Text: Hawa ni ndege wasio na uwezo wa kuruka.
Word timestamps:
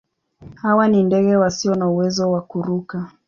Hawa 0.55 0.87
ni 0.87 1.03
ndege 1.03 1.35
wasio 1.35 1.75
na 1.75 1.87
uwezo 1.87 2.31
wa 2.31 2.41
kuruka. 2.41 3.07